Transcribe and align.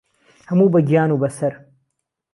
ههموو 0.49 0.67
به 0.73 0.79
گیان 0.89 1.09
و 1.11 1.19
بە 1.21 1.29
سەر 1.37 1.53